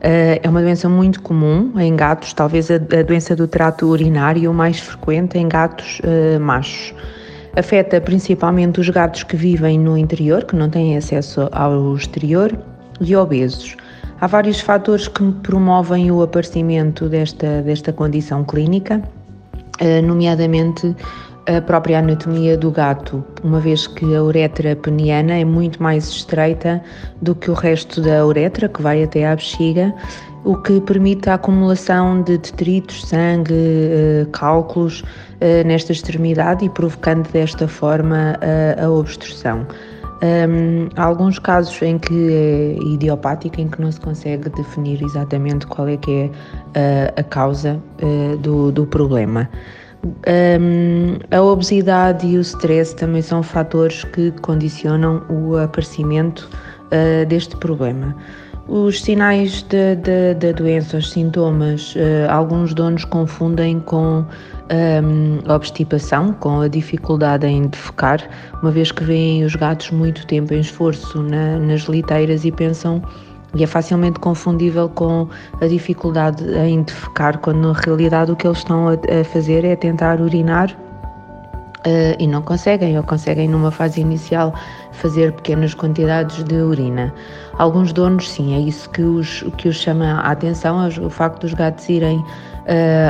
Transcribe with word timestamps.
Eh, 0.00 0.40
é 0.42 0.48
uma 0.48 0.60
doença 0.60 0.88
muito 0.88 1.22
comum 1.22 1.72
em 1.78 1.94
gatos, 1.96 2.32
talvez 2.32 2.70
a 2.70 2.78
doença 2.78 3.34
do 3.34 3.48
trato 3.48 3.86
urinário 3.86 4.52
mais 4.52 4.78
frequente 4.78 5.38
em 5.38 5.48
gatos 5.48 6.00
uh, 6.00 6.40
machos. 6.40 6.94
Afeta 7.56 8.00
principalmente 8.00 8.80
os 8.80 8.88
gatos 8.90 9.22
que 9.22 9.36
vivem 9.36 9.78
no 9.78 9.96
interior, 9.96 10.44
que 10.44 10.54
não 10.54 10.68
têm 10.68 10.96
acesso 10.96 11.48
ao 11.52 11.96
exterior, 11.96 12.56
e 13.00 13.16
obesos. 13.16 13.76
Há 14.20 14.26
vários 14.26 14.60
fatores 14.60 15.08
que 15.08 15.22
promovem 15.42 16.10
o 16.10 16.22
aparecimento 16.22 17.08
desta, 17.08 17.62
desta 17.62 17.92
condição 17.92 18.44
clínica, 18.44 19.02
uh, 19.80 20.06
nomeadamente 20.06 20.94
a 21.46 21.60
própria 21.60 22.00
anatomia 22.00 22.56
do 22.56 22.70
gato, 22.70 23.24
uma 23.42 23.60
vez 23.60 23.86
que 23.86 24.14
a 24.14 24.22
uretra 24.22 24.74
peniana 24.74 25.34
é 25.34 25.44
muito 25.44 25.82
mais 25.82 26.08
estreita 26.08 26.82
do 27.22 27.34
que 27.34 27.50
o 27.50 27.54
resto 27.54 28.00
da 28.00 28.26
uretra, 28.26 28.68
que 28.68 28.82
vai 28.82 29.02
até 29.02 29.26
à 29.26 29.34
bexiga, 29.34 29.94
o 30.44 30.56
que 30.56 30.80
permite 30.80 31.28
a 31.28 31.34
acumulação 31.34 32.22
de 32.22 32.38
detritos, 32.38 33.06
sangue, 33.06 33.52
eh, 33.52 34.26
cálculos 34.32 35.02
eh, 35.40 35.64
nesta 35.64 35.92
extremidade 35.92 36.64
e 36.64 36.68
provocando 36.68 37.28
desta 37.30 37.66
forma 37.66 38.38
a 38.80 38.88
obstrução. 38.88 39.66
Um, 40.22 40.88
há 40.96 41.04
alguns 41.04 41.38
casos 41.38 41.80
em 41.82 41.98
que 41.98 42.32
é 42.32 42.78
idiopática, 42.84 43.60
em 43.60 43.68
que 43.68 43.80
não 43.80 43.92
se 43.92 44.00
consegue 44.00 44.48
definir 44.48 45.02
exatamente 45.02 45.66
qual 45.66 45.88
é 45.88 45.96
que 45.98 46.10
é 46.10 46.26
uh, 46.26 47.20
a 47.20 47.22
causa 47.22 47.78
uh, 48.02 48.36
do, 48.38 48.72
do 48.72 48.86
problema. 48.86 49.48
Um, 50.06 51.18
a 51.30 51.42
obesidade 51.42 52.26
e 52.26 52.38
o 52.38 52.40
stress 52.40 52.94
também 52.94 53.22
são 53.22 53.42
fatores 53.42 54.04
que 54.04 54.30
condicionam 54.42 55.22
o 55.28 55.56
aparecimento 55.56 56.48
uh, 56.86 57.26
deste 57.26 57.56
problema. 57.56 58.14
Os 58.68 59.00
sinais 59.00 59.62
da 59.62 60.52
doença, 60.52 60.96
os 60.96 61.10
sintomas, 61.10 61.94
uh, 61.94 62.30
alguns 62.30 62.74
donos 62.74 63.04
confundem 63.04 63.78
com 63.80 64.24
um, 64.70 65.38
obstipação, 65.52 66.32
com 66.32 66.60
a 66.60 66.68
dificuldade 66.68 67.46
em 67.46 67.68
defecar, 67.68 68.28
uma 68.60 68.70
vez 68.70 68.90
que 68.90 69.04
veem 69.04 69.44
os 69.44 69.54
gatos 69.54 69.90
muito 69.90 70.26
tempo 70.26 70.52
em 70.52 70.60
esforço 70.60 71.22
na, 71.22 71.58
nas 71.58 71.82
liteiras 71.82 72.44
e 72.44 72.50
pensam 72.50 73.02
e 73.54 73.62
é 73.62 73.66
facilmente 73.66 74.18
confundível 74.18 74.88
com 74.88 75.28
a 75.60 75.66
dificuldade 75.66 76.44
em 76.58 76.82
defecar, 76.82 77.38
quando 77.38 77.68
na 77.68 77.72
realidade 77.72 78.32
o 78.32 78.36
que 78.36 78.46
eles 78.46 78.58
estão 78.58 78.88
a, 78.88 79.24
fazer 79.24 79.64
é 79.64 79.76
tentar 79.76 80.20
urinar 80.20 80.70
uh, 81.86 82.16
e 82.18 82.26
não 82.26 82.42
conseguem, 82.42 82.96
ou 82.98 83.04
conseguem 83.04 83.48
numa 83.48 83.70
fase 83.70 84.00
inicial 84.00 84.52
fazer 84.92 85.32
pequenas 85.32 85.74
quantidades 85.74 86.42
de 86.44 86.56
urina. 86.56 87.14
Alguns 87.58 87.92
donos, 87.92 88.30
sim, 88.30 88.54
é 88.54 88.60
isso 88.60 88.90
que 88.90 89.02
os, 89.02 89.42
que 89.56 89.68
os 89.68 89.76
chama 89.76 90.20
a 90.20 90.32
atenção, 90.32 90.84
é 90.84 90.88
o 91.00 91.10
facto 91.10 91.42
dos 91.42 91.54
gatos 91.54 91.88
irem 91.88 92.18
uh, 92.18 92.24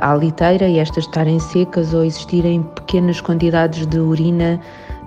à 0.00 0.14
liteira 0.14 0.66
e 0.66 0.78
estas 0.78 1.04
estarem 1.04 1.38
secas 1.38 1.94
ou 1.94 2.04
existirem 2.04 2.62
pequenas 2.62 3.20
quantidades 3.20 3.86
de 3.86 3.98
urina 3.98 4.58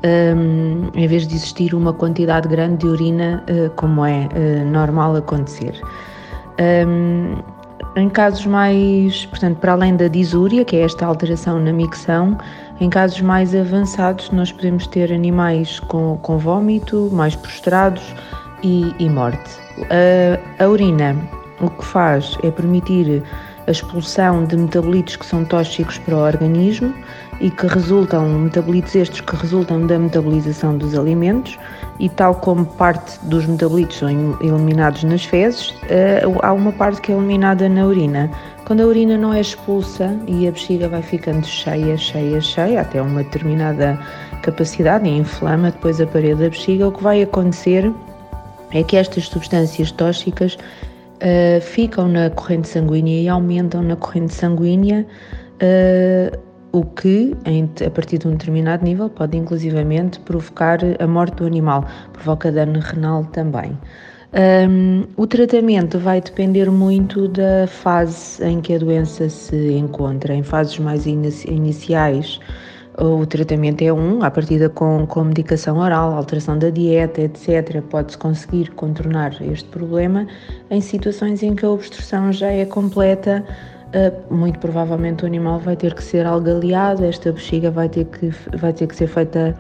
um, 0.06 0.90
em 0.94 1.08
vez 1.08 1.28
de 1.28 1.36
existir 1.36 1.74
uma 1.74 1.92
quantidade 1.92 2.48
grande 2.48 2.78
de 2.78 2.88
urina, 2.88 3.44
uh, 3.50 3.70
como 3.72 4.06
é 4.06 4.28
uh, 4.28 4.66
normal 4.66 5.16
acontecer. 5.16 5.82
Um, 6.88 7.38
em 7.96 8.10
casos 8.10 8.46
mais, 8.46 9.26
portanto, 9.26 9.58
para 9.58 9.72
além 9.72 9.96
da 9.96 10.08
disúria, 10.08 10.66
que 10.66 10.76
é 10.76 10.82
esta 10.82 11.06
alteração 11.06 11.60
na 11.60 11.72
micção, 11.72 12.38
em 12.80 12.90
casos 12.90 13.22
mais 13.22 13.56
avançados 13.56 14.30
nós 14.32 14.52
podemos 14.52 14.86
ter 14.88 15.14
animais 15.14 15.80
com, 15.80 16.18
com 16.22 16.38
vômito, 16.38 17.10
mais 17.14 17.36
prostrados 17.36 18.14
e, 18.64 18.94
e 19.00 19.10
morte. 19.10 19.60
A, 19.90 20.64
a 20.64 20.68
urina 20.68 21.16
o 21.62 21.70
que 21.70 21.86
faz 21.86 22.38
é 22.44 22.52
permitir 22.52 23.24
a 23.68 23.72
expulsão 23.72 24.46
de 24.46 24.56
metabolitos 24.58 25.16
que 25.16 25.26
são 25.26 25.44
tóxicos 25.44 25.98
para 26.00 26.16
o 26.16 26.20
organismo 26.20 26.94
e 27.40 27.50
que 27.50 27.68
resultam, 27.68 28.28
metabolitos 28.30 28.96
estes 28.96 29.22
que 29.22 29.36
resultam 29.36 29.86
da 29.86 30.00
metabolização 30.00 30.78
dos 30.78 30.98
alimentos 30.98 31.58
e 32.00 32.08
tal 32.10 32.36
como 32.36 32.66
parte 32.66 33.20
dos 33.26 33.46
metabolitos 33.46 33.98
são 33.98 34.10
eliminados 34.42 35.04
nas 35.04 35.26
fezes, 35.26 35.74
eh, 35.90 36.22
há 36.42 36.54
uma 36.54 36.72
parte 36.72 37.02
que 37.02 37.12
é 37.12 37.16
eliminada 37.16 37.68
na 37.68 37.86
urina. 37.86 38.30
Quando 38.66 38.82
a 38.82 38.86
urina 38.86 39.18
não 39.18 39.34
é 39.34 39.42
expulsa 39.42 40.18
e 40.28 40.48
a 40.48 40.52
bexiga 40.52 40.88
vai 40.88 41.02
ficando 41.02 41.46
cheia, 41.46 41.98
cheia, 41.98 42.42
cheia, 42.42 42.82
até 42.82 43.02
uma 43.02 43.24
determinada 43.24 44.00
capacidade 44.42 45.08
e 45.08 45.18
inflama 45.18 45.72
depois 45.72 46.00
a 46.00 46.08
parede 46.08 46.36
da 46.36 46.50
bexiga, 46.50 46.88
o 46.88 46.92
que 46.92 47.04
vai 47.04 47.22
acontecer 47.22 47.92
é 48.72 48.84
que 48.84 48.98
estas 48.98 49.26
substâncias 49.26 49.92
tóxicas 49.92 50.58
uh, 51.16 51.62
ficam 51.62 52.08
na 52.08 52.30
corrente 52.30 52.68
sanguínea 52.68 53.22
e 53.22 53.30
aumentam 53.30 53.82
na 53.82 53.96
corrente 53.96 54.34
sanguínea, 54.34 55.06
uh, 55.56 56.38
o 56.72 56.84
que, 56.84 57.36
em, 57.46 57.70
a 57.86 57.90
partir 57.90 58.18
de 58.18 58.28
um 58.28 58.32
determinado 58.32 58.84
nível, 58.84 59.10
pode 59.10 59.38
inclusivamente 59.38 60.20
provocar 60.20 60.80
a 61.00 61.08
morte 61.08 61.36
do 61.36 61.46
animal, 61.46 61.86
provoca 62.12 62.52
dano 62.52 62.80
renal 62.80 63.24
também. 63.26 63.78
Um, 64.38 65.06
o 65.16 65.26
tratamento 65.26 65.98
vai 65.98 66.20
depender 66.20 66.70
muito 66.70 67.30
da 67.30 67.66
fase 67.68 68.44
em 68.44 68.60
que 68.60 68.74
a 68.74 68.78
doença 68.78 69.30
se 69.30 69.72
encontra. 69.72 70.34
Em 70.34 70.44
fases 70.44 70.78
mais 70.78 71.06
iniciais, 71.06 72.42
o 72.98 73.26
tratamento 73.26 73.82
é 73.82 73.92
um, 73.92 74.24
a 74.24 74.32
partir 74.32 74.70
com, 74.70 75.06
com 75.06 75.24
medicação 75.26 75.78
oral, 75.78 76.14
alteração 76.14 76.58
da 76.58 76.70
dieta, 76.70 77.22
etc. 77.22 77.82
Pode-se 77.90 78.18
conseguir 78.18 78.72
contornar 78.72 79.36
este 79.42 79.68
problema. 79.70 80.26
Em 80.70 80.80
situações 80.80 81.44
em 81.44 81.56
que 81.56 81.66
a 81.66 81.70
obstrução 81.70 82.32
já 82.32 82.48
é 82.48 82.66
completa, 82.66 83.44
uh, 83.88 84.34
muito 84.34 84.60
provavelmente 84.60 85.24
o 85.24 85.26
animal 85.28 85.60
vai 85.60 85.76
ter 85.76 85.94
que 85.94 86.04
ser 86.04 86.26
algaleado, 86.26 87.04
esta 87.04 87.32
bexiga 87.32 87.70
vai 87.70 87.90
ter 87.90 88.06
que, 88.06 88.30
vai 88.58 88.72
ter 88.72 88.88
que 88.88 88.96
ser 88.96 89.08
feita 89.08 89.56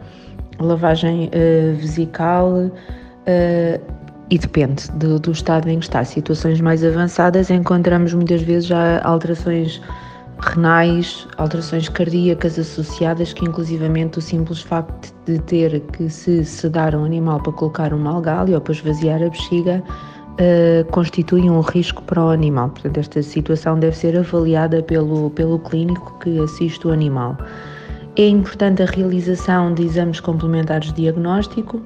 lavagem 0.59 1.25
uh, 1.27 1.75
vesical. 1.75 2.51
Uh, 2.51 3.95
e 4.27 4.39
depende 4.39 4.89
do, 4.93 5.19
do 5.19 5.31
estado 5.31 5.69
em 5.69 5.77
que 5.77 5.85
está. 5.85 6.03
Situações 6.03 6.59
mais 6.59 6.83
avançadas 6.83 7.51
encontramos 7.51 8.11
muitas 8.13 8.41
vezes 8.41 8.65
já 8.65 8.99
alterações 9.03 9.79
renais, 10.45 11.27
alterações 11.37 11.89
cardíacas 11.89 12.57
associadas, 12.59 13.33
que 13.33 13.45
inclusivamente 13.45 14.19
o 14.19 14.21
simples 14.21 14.61
facto 14.61 15.13
de 15.25 15.39
ter 15.39 15.79
que 15.91 16.09
se 16.09 16.45
sedar 16.45 16.95
um 16.95 17.03
animal 17.03 17.41
para 17.41 17.51
colocar 17.53 17.93
uma 17.93 18.11
algália 18.11 18.55
ou 18.55 18.61
para 18.61 18.73
esvaziar 18.73 19.21
a 19.21 19.29
bexiga 19.29 19.83
uh, 20.35 20.91
constitui 20.91 21.49
um 21.49 21.59
risco 21.61 22.03
para 22.03 22.23
o 22.23 22.29
animal. 22.29 22.69
Portanto, 22.69 22.97
esta 22.97 23.21
situação 23.23 23.79
deve 23.79 23.97
ser 23.97 24.17
avaliada 24.17 24.83
pelo, 24.83 25.29
pelo 25.31 25.59
clínico 25.59 26.17
que 26.19 26.39
assiste 26.39 26.87
o 26.87 26.91
animal. 26.91 27.37
É 28.15 28.27
importante 28.27 28.81
a 28.81 28.85
realização 28.85 29.73
de 29.73 29.83
exames 29.83 30.19
complementares 30.19 30.89
de 30.93 31.01
diagnóstico, 31.01 31.81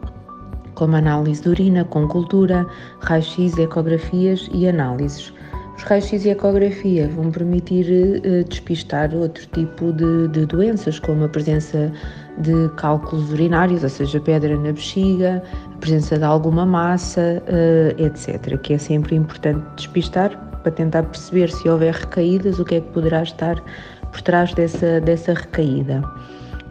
como 0.76 0.96
análise 0.96 1.42
de 1.42 1.50
urina 1.50 1.84
com 1.84 2.08
cultura, 2.08 2.66
raio-x, 3.00 3.58
ecografias 3.58 4.50
e 4.54 4.68
análises. 4.68 5.34
Os 5.80 5.86
raios-x 5.86 6.26
e 6.26 6.30
ecografia 6.32 7.08
vão 7.08 7.32
permitir 7.32 7.86
uh, 8.20 8.44
despistar 8.44 9.16
outro 9.16 9.48
tipo 9.54 9.94
de, 9.94 10.28
de, 10.28 10.46
doenças, 10.46 11.00
como 11.00 11.24
a 11.24 11.30
presença 11.30 11.90
de 12.38 12.70
cálculos 12.76 13.32
urinários, 13.32 13.82
ou 13.82 13.90
seja, 13.90 14.20
pedra 14.20 14.58
na 14.58 14.74
bexiga, 14.74 15.42
a 15.74 15.78
presença 15.78 16.18
de 16.18 16.26
alguma 16.26 16.66
massa, 16.66 17.42
uh, 17.48 18.04
etc. 18.04 18.60
Que 18.60 18.74
é 18.74 18.78
sempre 18.78 19.16
importante 19.16 19.66
despistar 19.78 20.38
para 20.62 20.72
tentar 20.74 21.04
perceber 21.04 21.50
se 21.50 21.70
houver 21.70 21.94
recaídas, 21.94 22.60
o 22.60 22.66
que 22.66 22.76
é 22.76 22.82
que 22.82 22.90
poderá 22.90 23.24
estar 23.24 23.56
por 24.12 24.22
trás 24.22 24.54
dessa, 24.54 25.00
dessa 25.00 25.34
recaída. 25.34 26.04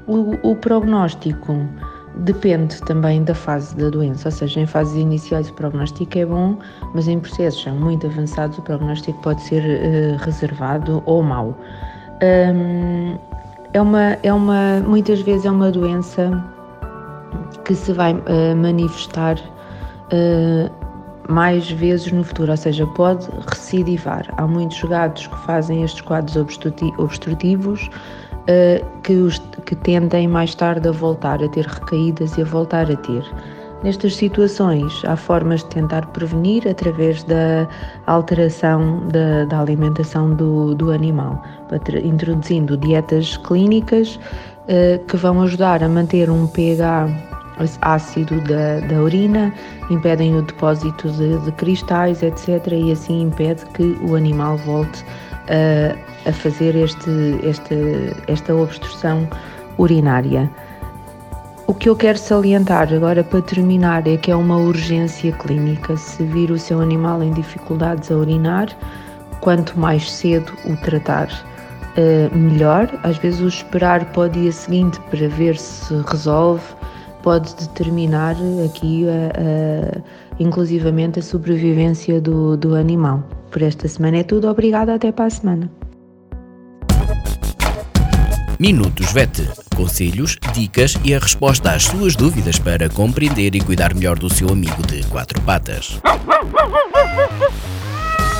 O, 0.06 0.50
o 0.50 0.54
prognóstico 0.54 1.66
Depende 2.18 2.80
também 2.82 3.22
da 3.22 3.34
fase 3.34 3.76
da 3.76 3.88
doença, 3.90 4.28
ou 4.28 4.32
seja, 4.32 4.60
em 4.60 4.66
fases 4.66 4.96
iniciais 4.96 5.48
o 5.50 5.54
prognóstico 5.54 6.18
é 6.18 6.26
bom, 6.26 6.56
mas 6.92 7.06
em 7.06 7.20
processos 7.20 7.60
já 7.62 7.72
muito 7.72 8.08
avançados 8.08 8.58
o 8.58 8.62
prognóstico 8.62 9.20
pode 9.22 9.40
ser 9.42 9.62
uh, 9.62 10.24
reservado 10.24 11.00
ou 11.06 11.22
mau. 11.22 11.56
Um, 12.20 13.16
é 13.72 13.80
uma, 13.80 14.18
é 14.24 14.32
uma, 14.32 14.80
muitas 14.80 15.20
vezes 15.20 15.46
é 15.46 15.50
uma 15.50 15.70
doença 15.70 16.44
que 17.64 17.74
se 17.74 17.92
vai 17.92 18.14
uh, 18.14 18.56
manifestar 18.56 19.36
uh, 20.12 21.32
mais 21.32 21.70
vezes 21.70 22.10
no 22.10 22.24
futuro, 22.24 22.50
ou 22.50 22.56
seja, 22.56 22.84
pode 22.88 23.28
recidivar. 23.46 24.26
Há 24.36 24.44
muitos 24.44 24.82
gatos 24.82 25.28
que 25.28 25.38
fazem 25.46 25.84
estes 25.84 26.00
quadros 26.00 26.36
obstrutivos 26.98 27.88
uh, 28.48 29.00
que, 29.02 29.12
os, 29.14 29.38
que 29.66 29.76
tendem 29.76 30.26
mais 30.26 30.54
tarde 30.54 30.88
a 30.88 30.92
voltar 30.92 31.42
a 31.42 31.48
ter 31.48 31.66
recaídas 31.66 32.36
e 32.36 32.42
a 32.42 32.44
voltar 32.44 32.90
a 32.90 32.96
ter. 32.96 33.24
Nestas 33.84 34.16
situações, 34.16 35.04
há 35.04 35.14
formas 35.14 35.62
de 35.62 35.70
tentar 35.70 36.04
prevenir 36.06 36.66
através 36.66 37.22
da 37.22 37.68
alteração 38.06 39.06
da, 39.06 39.44
da 39.44 39.60
alimentação 39.60 40.34
do, 40.34 40.74
do 40.74 40.90
animal, 40.90 41.40
introduzindo 42.02 42.76
dietas 42.76 43.36
clínicas 43.36 44.18
eh, 44.66 45.00
que 45.06 45.16
vão 45.16 45.40
ajudar 45.42 45.82
a 45.84 45.88
manter 45.88 46.28
um 46.28 46.48
pH 46.48 47.08
ácido 47.80 48.40
da, 48.42 48.80
da 48.86 49.02
urina, 49.02 49.52
impedem 49.90 50.34
o 50.34 50.42
depósito 50.42 51.08
de, 51.10 51.38
de, 51.38 51.52
cristais, 51.52 52.22
etc. 52.22 52.66
E 52.72 52.92
assim 52.92 53.22
impede 53.22 53.64
que 53.66 53.96
o 54.02 54.14
animal 54.14 54.56
volte 54.58 55.04
a, 55.04 55.27
a 56.26 56.32
fazer 56.32 56.76
este, 56.76 57.38
este, 57.42 57.74
esta 58.26 58.54
obstrução 58.54 59.28
urinária. 59.78 60.50
O 61.68 61.74
que 61.74 61.88
eu 61.88 61.94
quero 61.94 62.16
salientar 62.16 62.92
agora 62.94 63.22
para 63.22 63.42
terminar 63.42 64.06
é 64.08 64.16
que 64.16 64.30
é 64.30 64.34
uma 64.34 64.56
urgência 64.56 65.30
clínica. 65.32 65.98
Se 65.98 66.22
vir 66.24 66.50
o 66.50 66.58
seu 66.58 66.80
animal 66.80 67.22
em 67.22 67.30
dificuldades 67.30 68.10
a 68.10 68.16
urinar, 68.16 68.68
quanto 69.42 69.78
mais 69.78 70.10
cedo 70.10 70.50
o 70.64 70.74
tratar, 70.78 71.28
uh, 71.28 72.34
melhor. 72.34 72.88
Às 73.02 73.18
vezes, 73.18 73.40
o 73.40 73.48
esperar 73.48 74.04
para 74.12 74.22
o 74.22 74.28
dia 74.30 74.50
seguinte 74.50 74.98
para 75.10 75.28
ver 75.28 75.58
se 75.58 75.94
resolve 76.06 76.64
pode 77.22 77.54
determinar 77.56 78.34
aqui, 78.64 79.04
uh, 79.04 79.98
uh, 79.98 80.02
inclusivamente, 80.40 81.18
a 81.18 81.22
sobrevivência 81.22 82.18
do, 82.18 82.56
do 82.56 82.74
animal. 82.74 83.22
Por 83.50 83.62
esta 83.62 83.88
semana 83.88 84.18
é 84.18 84.22
tudo. 84.22 84.48
Obrigada. 84.48 84.94
Até 84.94 85.12
para 85.12 85.26
a 85.26 85.30
semana. 85.30 85.70
Minutos 88.58 89.12
VET. 89.12 89.48
Conselhos, 89.76 90.36
dicas 90.52 90.98
e 91.04 91.14
a 91.14 91.18
resposta 91.20 91.72
às 91.72 91.84
suas 91.84 92.16
dúvidas 92.16 92.58
para 92.58 92.88
compreender 92.88 93.54
e 93.54 93.60
cuidar 93.60 93.94
melhor 93.94 94.18
do 94.18 94.28
seu 94.28 94.48
amigo 94.48 94.84
de 94.84 95.04
quatro 95.06 95.40
patas. 95.42 96.00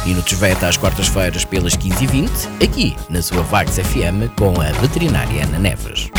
Minutos 0.05 0.33
VET 0.33 0.65
às 0.65 0.77
quartas-feiras 0.77 1.45
pelas 1.45 1.77
15h20, 1.77 2.65
aqui 2.65 2.97
na 3.09 3.23
sua 3.23 3.43
Vagos 3.43 3.79
FM 3.79 4.35
com 4.37 4.61
a 4.61 4.73
veterinária 4.81 5.45
Ana 5.45 5.59
Neves. 5.59 6.11